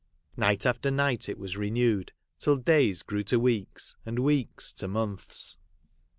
Night 0.35 0.65
after 0.65 0.89
night 0.89 1.29
it 1.29 1.37
was 1.37 1.55
renewed, 1.57 2.11
till 2.39 2.55
days 2.57 3.03
grew 3.03 3.21
to 3.25 3.39
weeks 3.39 3.95
and 4.03 4.17
weeks 4.17 4.73
to 4.73 4.87
months. 4.87 5.59